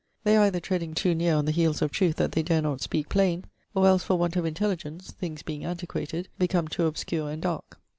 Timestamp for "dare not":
2.41-2.81